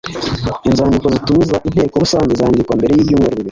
[0.67, 3.49] Inzandiko zitumiza Inteko Rusange zandikwa mbere y’ibyumweru bibiri